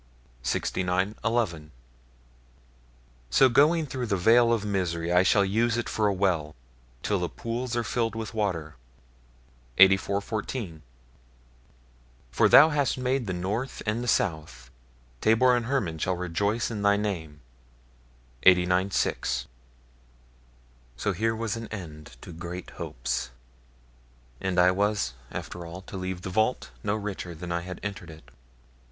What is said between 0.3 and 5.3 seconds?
69, 11 So, going through the vale of misery, I